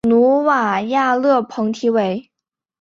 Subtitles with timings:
[0.09, 2.31] 努瓦亚勒蓬提维。